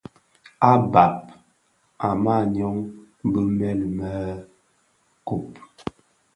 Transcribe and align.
À 0.69 0.71
bab 0.91 1.15
a 2.07 2.09
màa 2.23 2.43
nyɔng 2.55 2.79
bi 3.31 3.39
mëli 3.57 3.87
mɛ 3.97 4.11
kob. 5.27 5.49